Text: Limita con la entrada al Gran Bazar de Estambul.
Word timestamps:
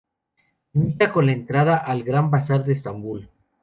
Limita 0.73 1.11
con 1.11 1.27
la 1.27 1.33
entrada 1.33 1.77
al 1.77 2.01
Gran 2.03 2.31
Bazar 2.31 2.63
de 2.65 2.73
Estambul. 2.73 3.29